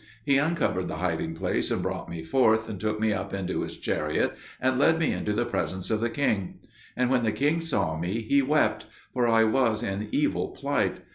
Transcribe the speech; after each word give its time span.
He 0.25 0.37
uncovered 0.39 0.87
the 0.87 0.95
hiding 0.97 1.35
place 1.35 1.69
and 1.69 1.83
brought 1.83 2.09
me 2.09 2.23
forth, 2.23 2.67
and 2.67 2.79
took 2.81 2.99
me 2.99 3.13
up 3.13 3.35
into 3.35 3.61
his 3.61 3.77
chariot 3.77 4.35
and 4.59 4.79
led 4.79 4.97
me 4.97 5.11
into 5.13 5.31
the 5.31 5.45
presence 5.45 5.91
of 5.91 6.01
the 6.01 6.09
king. 6.09 6.57
And 6.97 7.11
when 7.11 7.21
the 7.21 7.31
king 7.31 7.61
saw 7.61 7.95
me, 7.99 8.21
he 8.23 8.41
wept; 8.41 8.87
for 9.13 9.27
I 9.27 9.43
was 9.43 9.83
in 9.83 10.07
evil 10.11 10.53
plight. 10.53 11.01